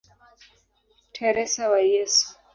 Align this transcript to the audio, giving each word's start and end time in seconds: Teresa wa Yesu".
Teresa 1.13 1.63
wa 1.71 1.81
Yesu". 1.93 2.27